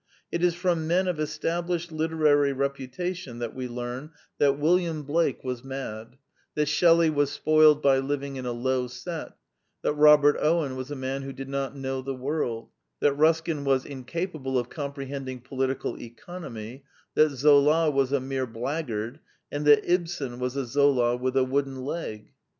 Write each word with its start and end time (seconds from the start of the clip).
It 0.31 0.43
is 0.43 0.55
from 0.55 0.87
men 0.87 1.07
of 1.07 1.19
established 1.19 1.91
literary 1.91 2.53
reputation 2.53 3.37
that 3.37 3.53
we 3.53 3.67
learn 3.67 4.09
that 4.39 4.57
William 4.57 5.03
Blake 5.03 5.43
was 5.43 5.59
Ideals 5.59 5.63
and 5.63 5.73
Idealists 5.73 6.15
3 6.15 6.17
1 6.17 6.17
mad, 6.17 6.17
that 6.55 6.65
Shelley 6.65 7.09
was 7.11 7.31
spoiled 7.31 7.81
by 7.83 7.99
living 7.99 8.35
in 8.37 8.47
a 8.47 8.51
low 8.51 8.87
set, 8.87 9.33
that 9.83 9.93
Robert 9.93 10.37
Owen 10.39 10.75
was 10.75 10.89
a 10.89 10.95
man 10.95 11.21
who 11.21 11.31
did 11.31 11.49
not 11.49 11.75
know 11.77 12.01
the 12.01 12.15
world, 12.15 12.71
that 12.99 13.13
Ruskin 13.13 13.63
was 13.63 13.85
incapable 13.85 14.57
of 14.57 14.69
comprehending 14.69 15.39
political 15.41 15.95
economy, 16.01 16.83
that 17.13 17.29
Zola 17.29 17.91
was 17.91 18.11
a 18.11 18.19
mere 18.19 18.47
blackguard, 18.47 19.19
and 19.51 19.65
that 19.67 19.85
Ibsen 19.87 20.39
was'' 20.39 20.55
a 20.55 20.65
Zola 20.65 21.15
with 21.15 21.37
a 21.37 21.43
wooden 21.43 21.75
leg." 21.75 22.33